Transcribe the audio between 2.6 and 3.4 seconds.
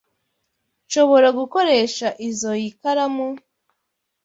karamu?